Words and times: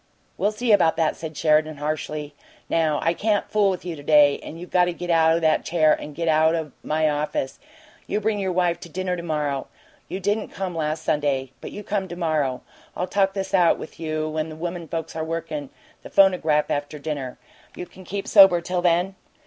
"We'll 0.35 0.51
see 0.51 0.71
about 0.71 0.97
that!" 0.97 1.15
said 1.15 1.37
Sheridan, 1.37 1.77
harshly. 1.77 2.33
"Now 2.71 2.99
I 3.03 3.13
can't 3.13 3.47
fool 3.51 3.69
with 3.69 3.85
you 3.85 3.95
to 3.95 4.01
day, 4.01 4.39
and 4.39 4.59
you 4.59 4.65
get 4.65 4.87
up 4.89 5.15
out 5.15 5.35
o' 5.35 5.39
that 5.39 5.63
chair 5.63 5.93
and 5.93 6.15
get 6.15 6.27
out 6.27 6.55
o' 6.55 6.71
my 6.81 7.07
office. 7.07 7.59
You 8.07 8.19
bring 8.19 8.39
your 8.39 8.51
wife 8.51 8.79
to 8.79 8.89
dinner 8.89 9.15
to 9.15 9.21
morrow. 9.21 9.67
You 10.07 10.19
didn't 10.19 10.47
come 10.49 10.73
last 10.73 11.03
Sunday 11.03 11.51
but 11.61 11.71
you 11.71 11.83
come 11.83 12.07
to 12.07 12.15
morrow. 12.15 12.63
I'll 12.97 13.05
talk 13.05 13.35
this 13.35 13.53
out 13.53 13.77
with 13.77 13.99
you 13.99 14.27
when 14.27 14.49
the 14.49 14.55
women 14.55 14.87
folks 14.87 15.15
are 15.15 15.23
workin' 15.23 15.69
the 16.01 16.09
phonograph, 16.09 16.71
after 16.71 16.97
dinner. 16.97 17.37
Can 17.75 17.81
you 17.85 17.85
keep 18.03 18.27
sober 18.27 18.59
till 18.59 18.81
then? 18.81 19.13